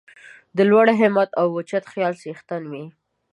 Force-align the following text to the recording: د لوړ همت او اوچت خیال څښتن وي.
د 0.57 0.59
لوړ 0.69 0.87
همت 1.01 1.29
او 1.41 1.47
اوچت 1.55 1.83
خیال 1.91 2.13
څښتن 2.21 2.63
وي. 2.71 2.85